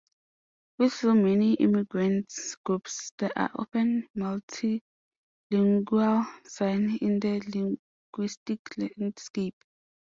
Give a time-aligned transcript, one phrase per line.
[0.79, 2.33] With so many immigrant
[2.65, 4.81] groups, there are often multilingual
[6.47, 7.77] signs in the
[8.17, 8.61] linguistic
[8.97, 9.57] landscape.